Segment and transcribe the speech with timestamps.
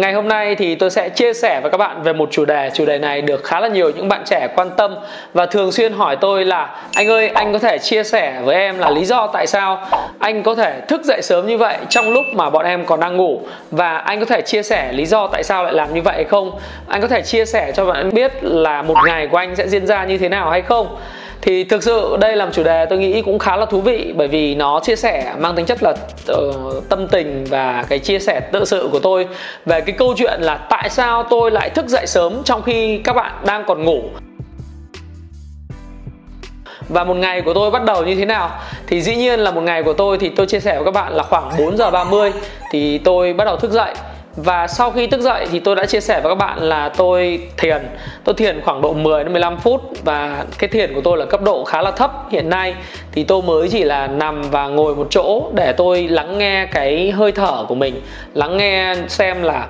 [0.00, 2.70] Ngày hôm nay thì tôi sẽ chia sẻ với các bạn về một chủ đề.
[2.74, 4.94] Chủ đề này được khá là nhiều những bạn trẻ quan tâm
[5.34, 8.78] và thường xuyên hỏi tôi là anh ơi, anh có thể chia sẻ với em
[8.78, 9.86] là lý do tại sao
[10.18, 13.16] anh có thể thức dậy sớm như vậy trong lúc mà bọn em còn đang
[13.16, 13.40] ngủ
[13.70, 16.24] và anh có thể chia sẻ lý do tại sao lại làm như vậy hay
[16.24, 16.58] không?
[16.88, 19.86] Anh có thể chia sẻ cho bạn biết là một ngày của anh sẽ diễn
[19.86, 20.96] ra như thế nào hay không?
[21.42, 24.12] Thì thực sự đây là một chủ đề tôi nghĩ cũng khá là thú vị
[24.16, 25.94] bởi vì nó chia sẻ mang tính chất là
[26.32, 29.26] uh, tâm tình và cái chia sẻ tự sự của tôi
[29.66, 33.12] về cái câu chuyện là tại sao tôi lại thức dậy sớm trong khi các
[33.16, 34.02] bạn đang còn ngủ.
[36.88, 38.50] Và một ngày của tôi bắt đầu như thế nào?
[38.86, 41.12] Thì dĩ nhiên là một ngày của tôi thì tôi chia sẻ với các bạn
[41.12, 42.32] là khoảng 4 giờ 30
[42.70, 43.94] thì tôi bắt đầu thức dậy
[44.44, 47.40] và sau khi thức dậy thì tôi đã chia sẻ với các bạn là tôi
[47.56, 47.88] thiền.
[48.24, 51.42] Tôi thiền khoảng độ 10 đến 15 phút và cái thiền của tôi là cấp
[51.42, 52.74] độ khá là thấp hiện nay.
[53.12, 57.10] Thì tôi mới chỉ là nằm và ngồi một chỗ để tôi lắng nghe cái
[57.10, 58.00] hơi thở của mình,
[58.34, 59.68] lắng nghe xem là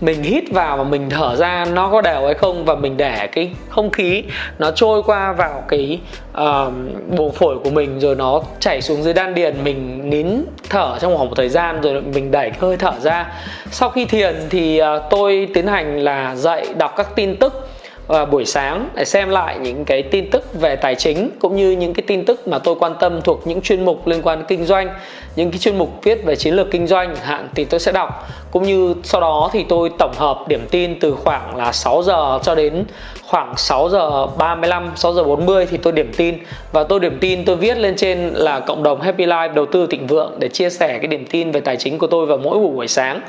[0.00, 3.26] mình hít vào và mình thở ra nó có đều hay không và mình để
[3.26, 4.24] cái không khí
[4.58, 6.00] nó trôi qua vào cái
[6.32, 6.72] uh,
[7.16, 9.64] buồng phổi của mình rồi nó chảy xuống dưới đan điền.
[9.64, 10.28] Mình nín
[10.70, 13.32] thở trong khoảng một thời gian rồi mình đẩy hơi thở ra.
[13.70, 17.68] Sau khi thiền thì uh, tôi tiến hành là dạy đọc các tin tức
[18.08, 21.70] và buổi sáng để xem lại những cái tin tức về tài chính cũng như
[21.70, 24.64] những cái tin tức mà tôi quan tâm thuộc những chuyên mục liên quan kinh
[24.64, 24.88] doanh,
[25.36, 28.28] những cái chuyên mục viết về chiến lược kinh doanh, hạn thì tôi sẽ đọc.
[28.50, 32.38] Cũng như sau đó thì tôi tổng hợp điểm tin từ khoảng là 6 giờ
[32.42, 32.84] cho đến
[33.28, 36.38] khoảng 6 giờ 35 6 giờ 40 thì tôi điểm tin.
[36.72, 39.86] Và tôi điểm tin tôi viết lên trên là cộng đồng Happy Life đầu tư
[39.86, 42.58] thịnh vượng để chia sẻ cái điểm tin về tài chính của tôi vào mỗi
[42.58, 43.20] buổi buổi sáng.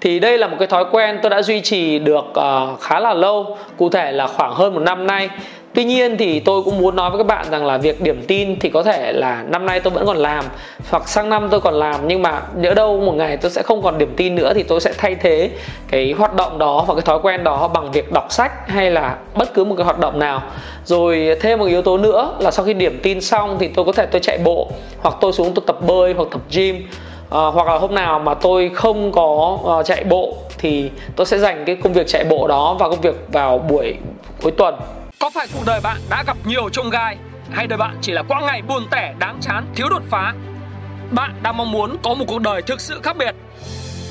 [0.00, 3.14] Thì đây là một cái thói quen tôi đã duy trì được uh, khá là
[3.14, 3.58] lâu.
[3.76, 5.28] Cụ thể là khoảng hơn một năm nay
[5.76, 8.58] Tuy nhiên thì tôi cũng muốn nói với các bạn rằng là việc điểm tin
[8.60, 10.44] thì có thể là năm nay tôi vẫn còn làm
[10.90, 13.82] hoặc sang năm tôi còn làm nhưng mà nhỡ đâu một ngày tôi sẽ không
[13.82, 15.50] còn điểm tin nữa thì tôi sẽ thay thế
[15.90, 19.16] cái hoạt động đó và cái thói quen đó bằng việc đọc sách hay là
[19.34, 20.42] bất cứ một cái hoạt động nào.
[20.84, 23.92] Rồi thêm một yếu tố nữa là sau khi điểm tin xong thì tôi có
[23.92, 24.70] thể tôi chạy bộ
[25.00, 26.86] hoặc tôi xuống tôi tập bơi hoặc tập gym
[27.30, 31.38] À, hoặc là hôm nào mà tôi không có uh, chạy bộ thì tôi sẽ
[31.38, 33.94] dành cái công việc chạy bộ đó và công việc vào buổi
[34.42, 34.74] cuối tuần
[35.20, 37.16] có phải cuộc đời bạn đã gặp nhiều trông gai
[37.50, 40.34] hay đời bạn chỉ là quãng ngày buồn tẻ, đáng chán, thiếu đột phá?
[41.10, 43.34] Bạn đang mong muốn có một cuộc đời thực sự khác biệt.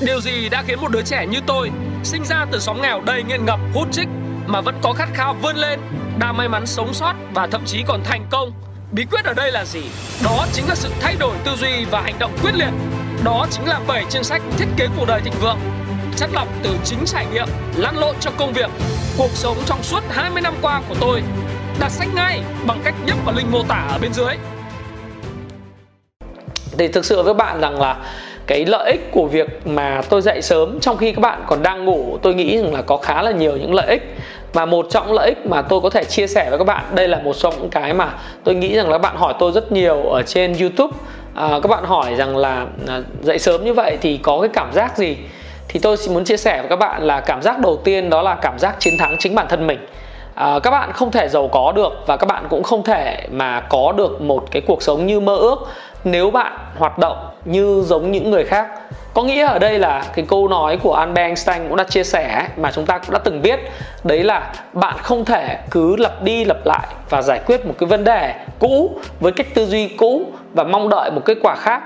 [0.00, 1.70] Điều gì đã khiến một đứa trẻ như tôi
[2.04, 4.08] sinh ra từ xóm nghèo đầy nghiện ngập, hút chích
[4.46, 5.80] mà vẫn có khát khao vươn lên,
[6.18, 8.52] đã may mắn sống sót và thậm chí còn thành công?
[8.92, 9.82] Bí quyết ở đây là gì?
[10.24, 12.72] Đó chính là sự thay đổi tư duy và hành động quyết liệt.
[13.24, 15.58] Đó chính là 7 chương sách thiết kế cuộc đời thịnh vượng
[16.16, 18.70] chất lọc từ chính trải nghiệm lăn lộn trong công việc
[19.18, 21.22] cuộc sống trong suốt 20 năm qua của tôi
[21.80, 24.34] đặt sách ngay bằng cách nhấp vào link mô tả ở bên dưới.
[26.78, 27.96] Thì thực sự với bạn rằng là
[28.46, 31.84] cái lợi ích của việc mà tôi dậy sớm trong khi các bạn còn đang
[31.84, 34.16] ngủ tôi nghĩ rằng là có khá là nhiều những lợi ích.
[34.52, 37.08] Và một trong lợi ích mà tôi có thể chia sẻ với các bạn đây
[37.08, 38.12] là một trong những cái mà
[38.44, 40.96] tôi nghĩ rằng là bạn hỏi tôi rất nhiều ở trên youtube.
[41.34, 44.72] À, các bạn hỏi rằng là à, dậy sớm như vậy thì có cái cảm
[44.72, 45.16] giác gì?
[45.68, 48.34] Thì tôi muốn chia sẻ với các bạn là cảm giác đầu tiên đó là
[48.34, 49.86] cảm giác chiến thắng chính bản thân mình.
[50.34, 53.60] À, các bạn không thể giàu có được và các bạn cũng không thể mà
[53.60, 55.68] có được một cái cuộc sống như mơ ước
[56.04, 58.66] nếu bạn hoạt động như giống những người khác.
[59.14, 62.48] Có nghĩa ở đây là cái câu nói của Albert Einstein cũng đã chia sẻ
[62.56, 63.60] mà chúng ta cũng đã từng biết.
[64.04, 67.86] Đấy là bạn không thể cứ lặp đi lặp lại và giải quyết một cái
[67.86, 68.90] vấn đề cũ
[69.20, 71.82] với cách tư duy cũ và mong đợi một kết quả khác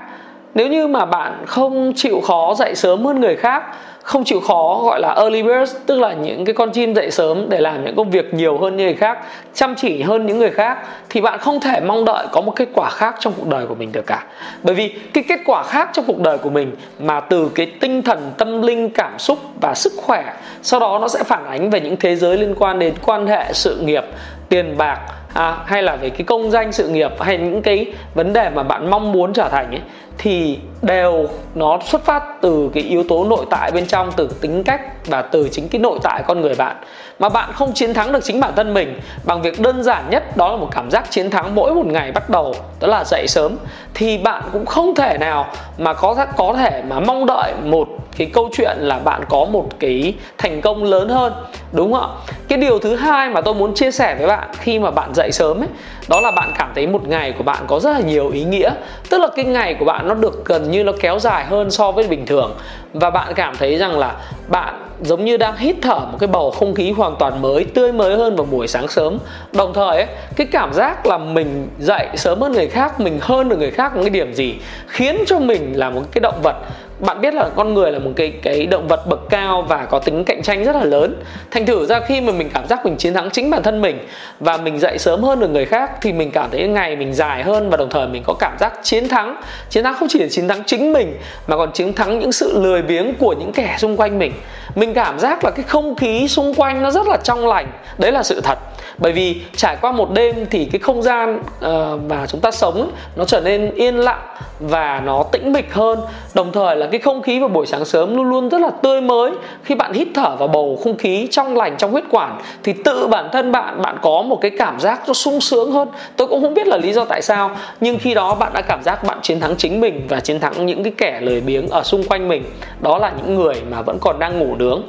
[0.53, 3.63] nếu như mà bạn không chịu khó dậy sớm hơn người khác
[4.03, 7.49] không chịu khó gọi là early birds tức là những cái con chim dậy sớm
[7.49, 9.19] để làm những công việc nhiều hơn những người khác
[9.53, 10.77] chăm chỉ hơn những người khác
[11.09, 13.75] thì bạn không thể mong đợi có một kết quả khác trong cuộc đời của
[13.75, 14.23] mình được cả.
[14.63, 18.01] Bởi vì cái kết quả khác trong cuộc đời của mình mà từ cái tinh
[18.01, 21.81] thần tâm linh cảm xúc và sức khỏe sau đó nó sẽ phản ánh về
[21.81, 24.03] những thế giới liên quan đến quan hệ sự nghiệp
[24.49, 24.99] tiền bạc
[25.33, 28.63] à, hay là về cái công danh sự nghiệp hay những cái vấn đề mà
[28.63, 29.81] bạn mong muốn trở thành ấy
[30.23, 34.63] thì đều nó xuất phát từ cái yếu tố nội tại bên trong, từ tính
[34.63, 36.75] cách và từ chính cái nội tại con người bạn.
[37.19, 40.37] Mà bạn không chiến thắng được chính bản thân mình, bằng việc đơn giản nhất
[40.37, 43.25] đó là một cảm giác chiến thắng mỗi một ngày bắt đầu, đó là dậy
[43.27, 43.55] sớm,
[43.93, 45.47] thì bạn cũng không thể nào
[45.77, 47.87] mà có có thể mà mong đợi một
[48.17, 51.33] cái câu chuyện là bạn có một cái thành công lớn hơn,
[51.71, 52.33] đúng không ạ?
[52.47, 55.31] Cái điều thứ hai mà tôi muốn chia sẻ với bạn khi mà bạn dậy
[55.31, 55.69] sớm ấy
[56.09, 58.71] đó là bạn cảm thấy một ngày của bạn có rất là nhiều ý nghĩa.
[59.09, 61.91] Tức là cái ngày của bạn nó được gần như nó kéo dài hơn so
[61.91, 62.55] với bình thường.
[62.93, 64.15] Và bạn cảm thấy rằng là
[64.47, 67.91] bạn giống như đang hít thở một cái bầu không khí hoàn toàn mới tươi
[67.91, 69.17] mới hơn vào buổi sáng sớm.
[69.51, 70.05] Đồng thời ấy,
[70.35, 73.95] cái cảm giác là mình dậy sớm hơn người khác mình hơn được người khác
[73.95, 74.55] một cái điểm gì
[74.87, 76.55] khiến cho mình là một cái động vật
[77.01, 79.99] bạn biết là con người là một cái cái động vật bậc cao và có
[79.99, 81.15] tính cạnh tranh rất là lớn.
[81.51, 83.99] Thành thử ra khi mà mình cảm giác mình chiến thắng chính bản thân mình
[84.39, 87.43] và mình dậy sớm hơn được người khác thì mình cảm thấy ngày mình dài
[87.43, 89.41] hơn và đồng thời mình có cảm giác chiến thắng.
[89.69, 91.17] Chiến thắng không chỉ là chiến thắng chính mình
[91.47, 94.31] mà còn chiến thắng những sự lười biếng của những kẻ xung quanh mình.
[94.75, 97.67] Mình cảm giác là cái không khí xung quanh nó rất là trong lành.
[97.97, 98.59] Đấy là sự thật.
[98.97, 102.91] Bởi vì trải qua một đêm thì cái không gian uh, mà chúng ta sống
[103.15, 104.21] nó trở nên yên lặng
[104.59, 105.99] và nó tĩnh mịch hơn.
[106.33, 109.01] Đồng thời là cái không khí vào buổi sáng sớm luôn luôn rất là tươi
[109.01, 109.31] mới.
[109.63, 113.07] Khi bạn hít thở vào bầu không khí trong lành, trong huyết quản, thì tự
[113.07, 115.87] bản thân bạn bạn có một cái cảm giác nó sung sướng hơn.
[116.17, 117.51] Tôi cũng không biết là lý do tại sao,
[117.81, 120.65] nhưng khi đó bạn đã cảm giác bạn chiến thắng chính mình và chiến thắng
[120.65, 122.43] những cái kẻ lười biếng ở xung quanh mình.
[122.79, 124.81] Đó là những người mà vẫn còn đang ngủ nướng.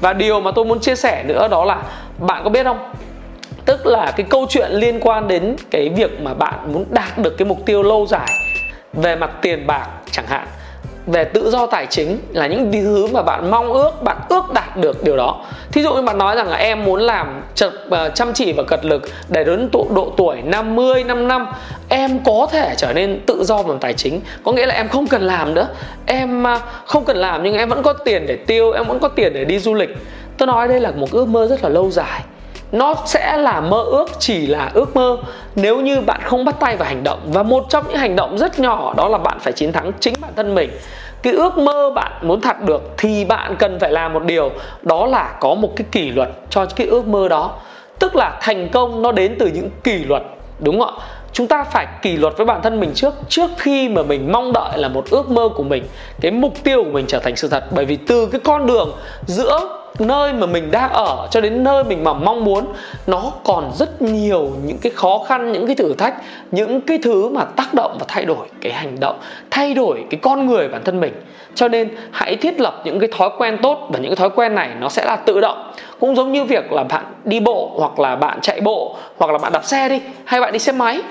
[0.00, 1.82] Và điều mà tôi muốn chia sẻ nữa đó là,
[2.18, 2.78] bạn có biết không?
[3.64, 7.38] Tức là cái câu chuyện liên quan đến cái việc mà bạn muốn đạt được
[7.38, 8.28] cái mục tiêu lâu dài
[8.92, 10.46] về mặt tiền bạc chẳng hạn
[11.06, 14.76] về tự do tài chính là những thứ mà bạn mong ước, bạn ước đạt
[14.76, 15.44] được điều đó.
[15.72, 18.62] Thí dụ như bạn nói rằng là em muốn làm chật ờ, chăm chỉ và
[18.62, 21.46] cật lực để đến độ tuổi 50 5 năm
[21.88, 24.20] em có thể trở nên tự do về tài chính.
[24.44, 25.68] Có nghĩa là em không cần làm nữa.
[26.06, 29.08] Em ờ, không cần làm nhưng em vẫn có tiền để tiêu, em vẫn có
[29.08, 29.90] tiền để đi du lịch.
[30.38, 32.22] Tôi nói đây là một ước mơ rất là lâu dài
[32.74, 35.16] nó sẽ là mơ ước, chỉ là ước mơ.
[35.56, 38.38] Nếu như bạn không bắt tay vào hành động, và một trong những hành động
[38.38, 40.70] rất nhỏ, đó là bạn phải chiến thắng chính bản thân mình.
[41.22, 44.50] Cái ước mơ bạn muốn thật được thì bạn cần phải làm một điều,
[44.82, 47.50] đó là có một cái kỷ luật cho cái ước mơ đó.
[47.98, 50.22] Tức là thành công nó đến từ những kỷ luật,
[50.60, 51.04] đúng không ạ?
[51.32, 54.52] Chúng ta phải kỷ luật với bản thân mình trước trước khi mà mình mong
[54.52, 55.84] đợi là một ước mơ của mình.
[56.20, 57.64] Cái mục tiêu của mình trở thành sự thật.
[57.70, 58.92] Bởi vì từ cái con đường
[59.26, 62.66] giữa nơi mà mình đang ở, cho đến nơi mình mà mong muốn,
[63.06, 66.14] nó còn rất nhiều những cái khó khăn, những cái thử thách,
[66.50, 69.18] những cái thứ mà tác động và thay đổi cái hành động,
[69.50, 71.12] thay đổi cái con người bản thân mình.
[71.54, 74.54] Cho nên hãy thiết lập những cái thói quen tốt và những cái thói quen
[74.54, 75.72] này nó sẽ là tự động.
[76.00, 79.38] Cũng giống như việc là bạn đi bộ hoặc là bạn chạy bộ hoặc là
[79.38, 81.02] bạn đạp xe đi, hay bạn đi xe máy.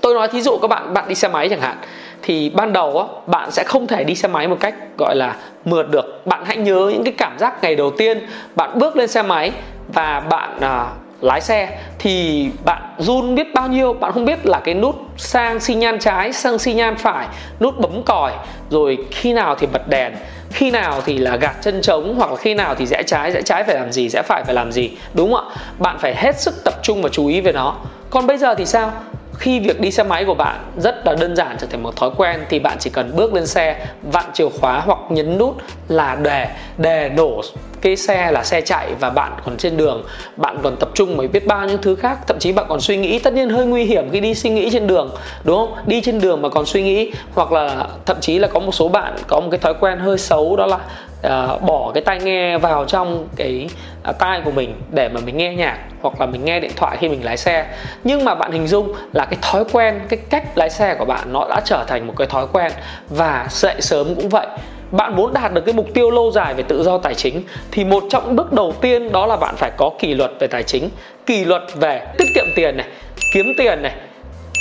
[0.00, 1.76] Tôi nói thí dụ các bạn bạn đi xe máy chẳng hạn
[2.22, 5.36] thì ban đầu á, bạn sẽ không thể đi xe máy một cách gọi là
[5.64, 6.26] mượt được.
[6.26, 9.52] Bạn hãy nhớ những cái cảm giác ngày đầu tiên bạn bước lên xe máy
[9.88, 10.86] và bạn à,
[11.20, 11.78] lái xe.
[11.98, 15.98] Thì bạn run biết bao nhiêu bạn không biết là cái nút sang xi nhan
[15.98, 17.26] trái sang xi nhan phải
[17.60, 18.32] nút bấm còi
[18.70, 20.12] rồi khi nào thì bật đèn
[20.52, 23.42] khi nào thì là gạt chân trống hoặc là khi nào thì rẽ trái rẽ
[23.42, 24.90] trái phải làm gì rẽ phải phải làm gì.
[25.14, 25.56] Đúng không ạ?
[25.78, 27.76] Bạn phải hết sức tập trung và chú ý về nó.
[28.10, 28.92] Còn bây giờ thì sao?
[29.40, 32.10] Khi việc đi xe máy của bạn rất là đơn giản trở thành một thói
[32.16, 35.56] quen thì bạn chỉ cần bước lên xe, vặn chìa khóa hoặc nhấn nút
[35.88, 36.48] là để
[36.78, 37.42] để nổ
[37.80, 40.04] cái xe là xe chạy và bạn còn trên đường.
[40.36, 42.96] Bạn còn tập trung mới biết bao nhiêu thứ khác, thậm chí bạn còn suy
[42.96, 45.10] nghĩ, tất nhiên hơi nguy hiểm khi đi suy nghĩ trên đường,
[45.44, 45.74] đúng không?
[45.86, 48.88] Đi trên đường mà còn suy nghĩ hoặc là thậm chí là có một số
[48.88, 50.78] bạn có một cái thói quen hơi xấu, đó là
[51.26, 53.68] uh, bỏ cái tai nghe vào trong cái
[54.10, 56.96] uh, tai của mình để mà mình nghe nhạc hoặc là mình nghe điện thoại
[57.00, 57.66] khi mình lái xe.
[58.04, 61.32] Nhưng mà bạn hình dung là cái thói quen cái cách lái xe của bạn
[61.32, 62.72] nó đã trở thành một cái thói quen
[63.08, 64.46] và dậy sớm cũng vậy.
[64.90, 67.84] Bạn muốn đạt được cái mục tiêu lâu dài về tự do tài chính thì
[67.84, 70.62] một trong những bước đầu tiên đó là bạn phải có kỷ luật về tài
[70.62, 70.90] chính.
[71.26, 72.86] Kỷ luật về tiết kiệm tiền này
[73.34, 73.92] kiếm tiền này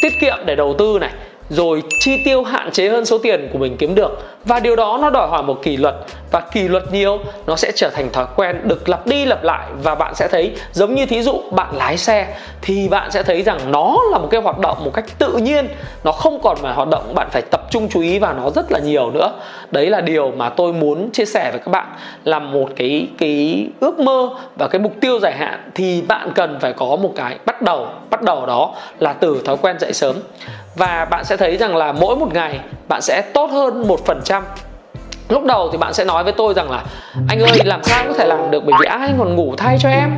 [0.01, 1.11] tiết kiệm để đầu tư này
[1.49, 5.00] rồi chi tiêu hạn chế hơn số tiền của mình kiếm được và điều đó
[5.01, 5.96] nó đòi hỏi một kỷ luật.
[6.31, 9.67] Và kỷ luật nhiều, nó sẽ trở thành thói quen được lặp đi lặp lại.
[9.84, 12.27] Và bạn sẽ thấy, giống như thí dụ bạn lái xe,
[12.62, 15.67] thì bạn sẽ thấy rằng nó là một cái hoạt động một cách tự nhiên.
[16.03, 18.72] Nó không còn là hoạt động bạn phải tập trung chú ý vào nó rất
[18.72, 19.31] là nhiều nữa.
[19.72, 21.88] Đấy là điều mà tôi muốn chia sẻ với các bạn.
[22.24, 26.58] Là một cái cái ước mơ và cái mục tiêu dài hạn, thì bạn cần
[26.62, 30.15] phải có một cái bắt đầu bắt đầu đó là từ thói quen dậy sớm.
[30.75, 34.22] Và bạn sẽ thấy rằng là mỗi một ngày bạn sẽ tốt hơn một phần
[34.24, 34.68] trăm Пока.
[35.29, 36.83] Lúc đầu thì bạn sẽ nói với tôi rằng là
[37.27, 39.89] anh ơi làm sao có thể làm được bởi vì ai còn ngủ thay cho
[39.89, 40.12] em?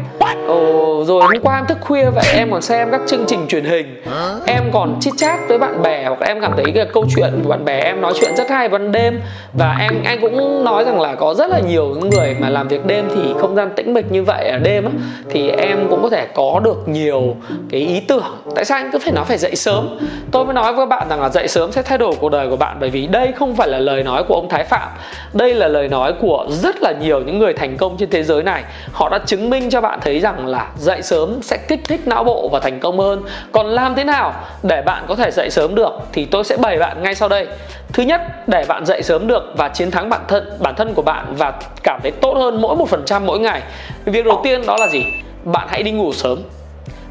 [0.47, 3.65] Ồ, rồi hôm qua em thức khuya vậy em còn xem các chương trình truyền
[3.65, 4.03] hình.
[4.45, 7.49] Em còn chit chat với bạn bè hoặc em cảm thấy cái câu chuyện của
[7.49, 9.21] bạn bè em nói chuyện rất hay vào đêm.
[9.53, 12.85] Và em anh cũng nói rằng là có rất là nhiều người mà làm việc
[12.85, 14.91] đêm thì không gian tĩnh mịch như vậy ở đêm á,
[15.29, 17.35] thì em cũng có thể có được nhiều
[17.71, 18.23] cái ý tưởng.
[18.55, 19.97] Tại sao anh cứ phải nói phải dậy sớm?
[20.31, 22.49] Tôi mới nói với các bạn rằng là dậy sớm sẽ thay đổi cuộc đời
[22.49, 24.89] của bạn bởi vì đây không phải là lời nói của ông Thái Phạm
[25.33, 28.43] đây là lời nói của rất là nhiều những người thành công trên thế giới
[28.43, 28.63] này.
[28.91, 32.23] Họ đã chứng minh cho bạn thấy rằng là dậy sớm sẽ kích thích não
[32.23, 33.21] bộ và thành công hơn.
[33.51, 36.77] Còn làm thế nào để bạn có thể dậy sớm được thì tôi sẽ bày
[36.77, 37.47] bạn ngay sau đây.
[37.93, 41.01] Thứ nhất, để bạn dậy sớm được và chiến thắng bản thân bản thân của
[41.01, 41.53] bạn và
[41.83, 43.61] cảm thấy tốt hơn mỗi một phần trăm mỗi ngày.
[44.05, 45.03] Việc đầu tiên đó là gì?
[45.43, 46.39] Bạn hãy đi ngủ sớm.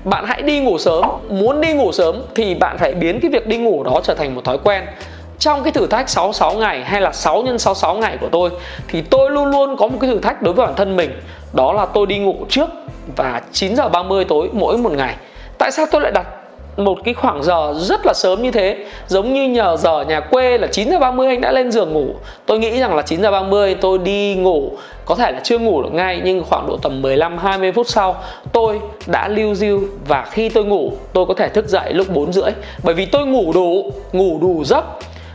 [0.05, 1.05] Bạn hãy đi ngủ sớm.
[1.29, 4.35] Muốn đi ngủ sớm thì bạn phải biến cái việc đi ngủ đó trở thành
[4.35, 4.85] một thói quen
[5.41, 8.51] trong cái thử thách 66 ngày hay là 6 nhân 66 ngày của tôi,
[8.89, 11.11] thì tôi luôn luôn có một cái thử thách đối với bản thân mình.
[11.53, 12.69] Đó là tôi đi ngủ trước
[13.17, 15.17] và 9 giờ 30 tối mỗi một ngày.
[15.59, 16.27] Tại sao tôi lại đặt
[16.77, 18.87] một cái khoảng giờ rất là sớm như thế?
[19.07, 22.15] Giống như nhờ giờ nhà quê là 9 giờ 30 anh đã lên giường ngủ.
[22.47, 24.73] Tôi nghĩ rằng là 9 giờ 30 tôi đi ngủ,
[25.05, 28.23] có thể là chưa ngủ được ngay, nhưng khoảng độ tầm 15 20 phút sau,
[28.53, 32.33] tôi đã lưu diêu và khi tôi ngủ, tôi có thể thức dậy lúc 4
[32.33, 32.51] rưỡi.
[32.85, 34.85] Bởi vì tôi ngủ đủ ngủ đủ giấc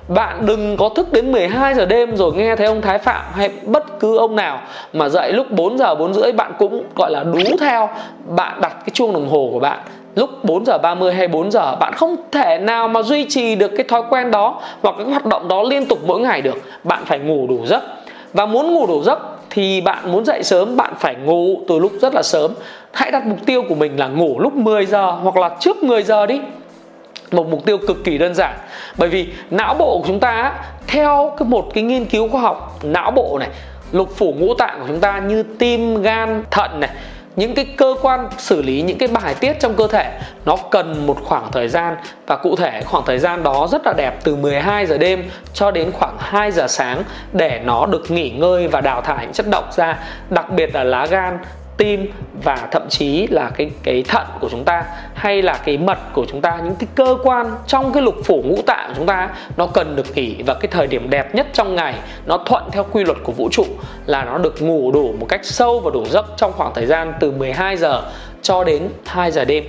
[0.08, 3.50] bạn đừng có thức đến 12 giờ đêm rồi nghe thấy ông Thái Phạm hay
[3.64, 4.62] bất cứ ông nào
[4.94, 7.90] mà dậy lúc 4 giờ 4 rưỡi, bạn cũng, gọi là, đú theo.
[8.26, 9.80] Bạn đặt cái chuông đồng hồ của bạn
[10.16, 13.72] lúc 4 giờ 30 hay 4 giờ, bạn không thể nào mà duy trì được
[13.78, 16.58] cái thói quen đó hoặc cái hoạt động đó liên tục mỗi ngày được.
[16.84, 17.84] Bạn phải ngủ đủ giấc.
[18.34, 19.20] Và muốn ngủ đủ giấc
[19.50, 22.52] thì bạn muốn dậy sớm, bạn phải ngủ từ lúc rất là sớm.
[22.92, 26.04] Hãy đặt mục tiêu của mình là ngủ lúc 10 giờ hoặc là trước 10
[26.04, 26.42] giờ đi
[27.36, 28.54] một mục tiêu cực kỳ đơn giản.
[28.98, 30.54] Bởi vì não bộ của chúng ta
[30.88, 33.50] theo cái một cái nghiên cứu khoa học, não bộ này,
[33.92, 36.90] lục phủ ngũ tạng của chúng ta như tim, gan, thận này,
[37.36, 40.12] những cái cơ quan xử lý những cái bài tiết trong cơ thể,
[40.46, 41.96] nó cần một khoảng thời gian.
[42.28, 45.72] Và cụ thể khoảng thời gian đó rất là đẹp, từ 12 giờ đêm cho
[45.72, 49.46] đến khoảng 2 giờ sáng để nó được nghỉ ngơi và đào thải những chất
[49.50, 50.00] độc ra,
[50.30, 51.38] đặc biệt là lá gan
[51.78, 52.08] tim
[52.44, 56.26] và thậm chí là cái cái thận của chúng ta hay là cái mật của
[56.32, 59.30] chúng ta, những cái cơ quan trong cái lục phủ ngũ tạng của chúng ta,
[59.58, 62.86] nó cần được nghỉ và cái thời điểm đẹp nhất trong ngày nó thuận theo
[62.92, 63.66] quy luật của vũ trụ
[64.06, 67.14] là nó được ngủ đủ một cách sâu và đủ giấc trong khoảng thời gian
[67.20, 68.02] từ 12 giờ
[68.42, 69.64] cho đến 2 giờ đêm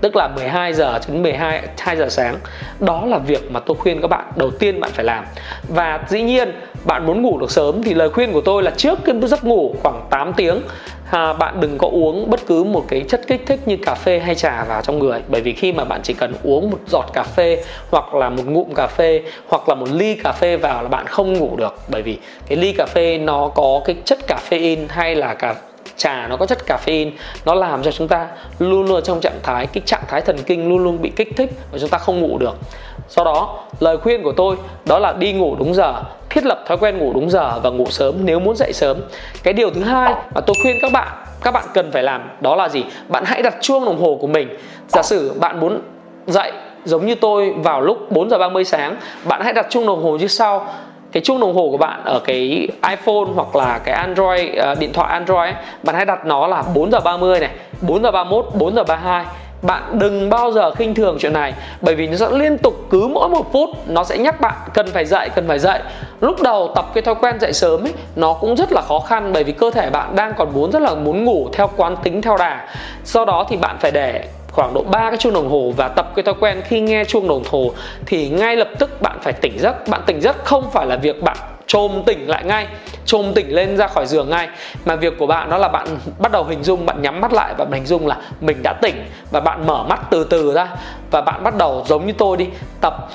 [0.00, 2.36] tức là 12 giờ đến 12 2 giờ sáng.
[2.80, 5.24] Đó là việc mà tôi khuyên các bạn đầu tiên bạn phải làm.
[5.68, 6.52] Và dĩ nhiên
[6.84, 9.74] bạn muốn ngủ được sớm thì lời khuyên của tôi là trước cái giấc ngủ
[9.82, 10.62] khoảng 8 tiếng
[11.10, 14.18] à, bạn đừng có uống bất cứ một cái chất kích thích như cà phê
[14.18, 17.04] hay trà vào trong người bởi vì khi mà bạn chỉ cần uống một giọt
[17.12, 20.82] cà phê hoặc là một ngụm cà phê hoặc là một ly cà phê vào
[20.82, 24.18] là bạn không ngủ được bởi vì cái ly cà phê nó có cái chất
[24.28, 25.54] caffeine hay là cà
[25.96, 27.10] trà nó có chất caffeine,
[27.44, 28.26] nó làm cho chúng ta
[28.58, 31.50] luôn luôn trong trạng thái, cái trạng thái thần kinh luôn luôn bị kích thích
[31.72, 32.56] và chúng ta không ngủ được.
[33.08, 35.94] Do đó, lời khuyên của tôi đó là đi ngủ đúng giờ,
[36.30, 38.96] thiết lập thói quen ngủ đúng giờ và ngủ sớm nếu muốn dậy sớm.
[39.42, 41.08] Cái điều thứ hai mà tôi khuyên các bạn
[41.42, 42.84] các bạn cần phải làm đó là gì?
[43.08, 44.48] Bạn hãy đặt chuông đồng hồ của mình.
[44.88, 45.80] Giả sử bạn muốn
[46.26, 46.52] dậy
[46.84, 50.16] giống như tôi vào lúc 4 giờ 30 sáng, bạn hãy đặt chuông đồng hồ
[50.16, 50.68] như sau
[51.16, 54.92] cái chuông đồng hồ của bạn ở cái iPhone hoặc là cái Android uh, điện
[54.92, 58.46] thoại Android ấy, bạn hãy đặt nó là 4 giờ 30 này 4 giờ 31
[58.54, 59.24] 4 giờ 32
[59.62, 63.08] bạn đừng bao giờ khinh thường chuyện này bởi vì nó sẽ liên tục cứ
[63.12, 65.80] mỗi một phút nó sẽ nhắc bạn cần phải dậy cần phải dậy.
[66.20, 69.32] Lúc đầu tập cái thói quen dậy sớm ấy nó cũng rất là khó khăn
[69.32, 72.22] bởi vì cơ thể bạn đang còn muốn rất là muốn ngủ theo quán tính
[72.22, 72.68] theo đà.
[73.04, 74.24] Do đó thì bạn phải để
[74.56, 77.28] khoảng độ 3 cái chuông đồng hồ và tập cái thói quen khi nghe chuông
[77.28, 77.72] đồng hồ
[78.06, 79.88] thì ngay lập tức bạn phải tỉnh giấc.
[79.88, 81.36] Bạn tỉnh giấc không phải là việc bạn
[81.66, 82.66] trồm tỉnh lại ngay
[83.04, 84.48] trồm tỉnh lên ra khỏi giường ngay,
[84.84, 85.86] mà việc của bạn đó là bạn
[86.18, 89.04] bắt đầu hình dung, bạn nhắm mắt lại và hình dung là mình đã tỉnh
[89.30, 90.68] và bạn mở mắt từ từ ra.
[91.10, 92.46] Và bạn bắt đầu giống như tôi đi,
[92.80, 93.08] tập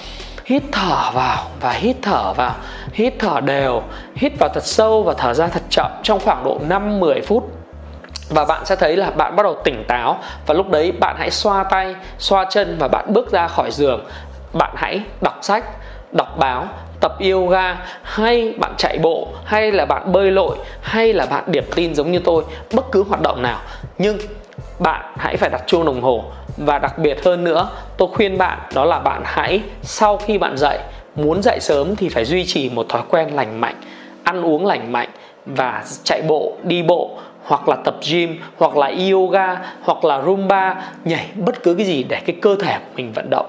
[0.45, 2.55] hít thở vào và hít thở vào,
[2.93, 3.81] hít thở đều,
[4.15, 7.60] hít vào thật sâu và thở ra thật chậm trong khoảng độ 5 10 phút
[8.31, 11.31] và bạn sẽ thấy là bạn bắt đầu tỉnh táo và lúc đấy bạn hãy
[11.31, 14.05] xoa tay, xoa chân và bạn bước ra khỏi giường.
[14.53, 15.65] Bạn hãy đọc sách,
[16.11, 16.67] đọc báo,
[16.99, 21.65] tập yoga, hay bạn chạy bộ, hay là bạn bơi lội, hay là bạn điệp
[21.75, 23.59] tin giống như tôi, bất cứ hoạt động nào.
[23.97, 24.17] Nhưng
[24.79, 26.23] bạn hãy phải đặt chuông đồng hồ.
[26.57, 30.57] Và đặc biệt hơn nữa, tôi khuyên bạn đó là bạn hãy sau khi bạn
[30.57, 30.79] dậy,
[31.15, 33.75] muốn dậy sớm thì phải duy trì một thói quen lành mạnh.
[34.23, 35.09] Ăn uống lành mạnh
[35.45, 37.17] và chạy bộ, đi bộ
[37.51, 42.03] hoặc là tập gym, hoặc là yoga, hoặc là rumba nhảy bất cứ cái gì
[42.03, 43.45] để cái cơ thể của mình vận động.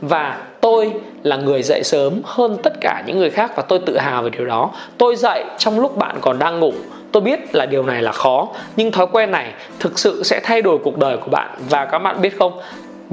[0.00, 0.92] Và tôi tôi
[1.22, 4.30] là người dậy sớm hơn tất cả những người khác và tôi tự hào về
[4.30, 4.70] điều đó.
[4.98, 6.72] Tôi dậy trong lúc bạn còn đang ngủ.
[7.12, 10.62] Tôi biết là điều này là khó, nhưng thói quen này thực sự sẽ thay
[10.62, 11.50] đổi cuộc đời của bạn.
[11.70, 12.60] Và các bạn biết không?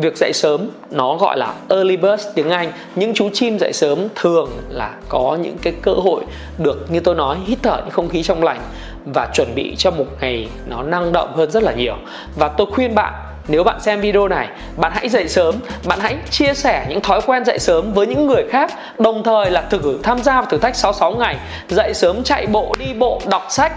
[0.02, 4.08] Việc dậy sớm nó gọi là early bird tiếng Anh những chú chim dậy sớm
[4.16, 6.24] thường là có những cái cơ hội
[6.58, 8.62] được như tôi nói hít thở những không khí trong lành
[9.06, 11.96] và chuẩn bị cho một ngày nó năng động hơn rất là nhiều.
[12.36, 13.14] Và tôi khuyên bạn
[13.48, 17.22] nếu bạn xem video này, bạn hãy dậy sớm, bạn hãy chia sẻ những thói
[17.26, 20.58] quen dậy sớm với những người khác, đồng thời là thử tham gia vào thử
[20.58, 21.36] thách 66 ngày,
[21.70, 23.74] dậy sớm chạy bộ, đi bộ, đọc sách,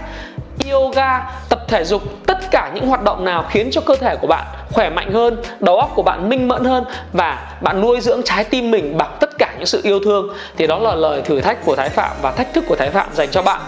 [0.71, 4.27] yoga, tập thể dục, tất cả những hoạt động nào khiến cho cơ thể của
[4.27, 6.83] bạn khỏe mạnh hơn, đầu óc của bạn minh mẫn hơn
[7.13, 10.67] và bạn nuôi dưỡng trái tim mình bằng tất cả những sự yêu thương thì
[10.67, 13.29] đó là lời thử thách của Thái Phạm và thách thức của Thái Phạm dành
[13.31, 13.61] cho bạn.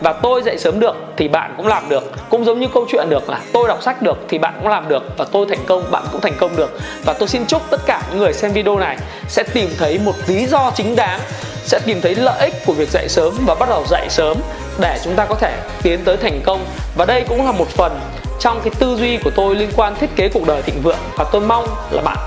[0.00, 3.06] Và tôi dậy sớm được thì bạn cũng làm được cũng giống như câu chuyện
[3.10, 5.90] được là tôi đọc sách được thì bạn cũng làm được và tôi thành công
[5.90, 6.78] bạn cũng thành công được.
[7.04, 8.96] Và tôi xin chúc tất cả những người xem video này
[9.28, 11.20] sẽ tìm thấy một lý do chính đáng
[11.64, 14.36] sẽ tìm thấy lợi ích của việc dậy sớm và bắt đầu dậy sớm
[14.80, 16.64] để chúng ta có thể tiến tới thành công.
[16.96, 18.00] Và đây cũng là một phần
[18.42, 21.24] trong cái tư duy của tôi liên quan thiết kế cuộc đời thịnh vượng, và
[21.32, 22.18] tôi mong là bạn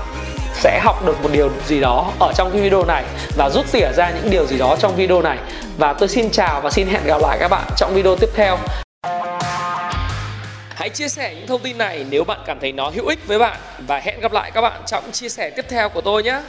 [0.54, 3.04] sẽ học được một điều gì đó ở trong cái video này
[3.36, 5.38] và rút tỉa ra những điều gì đó trong video này.
[5.78, 8.58] Và tôi xin chào và xin hẹn gặp lại các bạn trong video tiếp theo.
[10.74, 13.38] Hãy chia sẻ những thông tin này nếu bạn cảm thấy nó hữu ích với
[13.38, 13.56] bạn.
[13.86, 16.40] Và hẹn gặp lại các bạn trong chia sẻ tiếp theo của tôi nhé.